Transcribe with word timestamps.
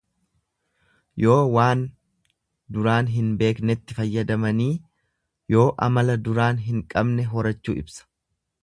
Yoo 1.25 1.35
waan 1.55 1.83
duraan 2.77 3.11
hin 3.17 3.29
beeknetti 3.43 3.99
fayyadamanii 4.01 4.71
Yoo 5.57 5.69
amala 5.91 6.21
duraan 6.31 6.65
hin 6.69 6.85
qabne 6.97 7.33
horachuu 7.37 7.81
ibsa. 7.87 8.11